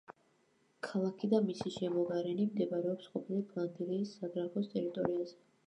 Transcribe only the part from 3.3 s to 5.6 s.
ფლანდრიის საგრაფოს ტერიტორიაზე.